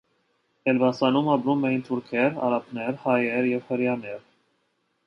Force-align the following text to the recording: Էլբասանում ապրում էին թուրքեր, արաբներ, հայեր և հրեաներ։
Էլբասանում 0.71 1.29
ապրում 1.35 1.67
էին 1.71 1.85
թուրքեր, 1.91 2.33
արաբներ, 2.49 2.99
հայեր 3.05 3.53
և 3.53 3.71
հրեաներ։ 3.71 4.27